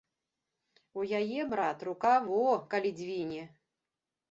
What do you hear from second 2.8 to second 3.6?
дзвіне!